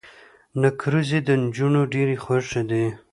نکریزي 0.61 1.19
د 1.25 1.29
انجونو 1.37 1.81
ډيرې 1.93 2.17
خوښې 2.23 2.61
دي. 2.69 2.85